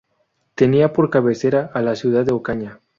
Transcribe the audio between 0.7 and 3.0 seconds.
por cabecera a la ciudad de Ocaña.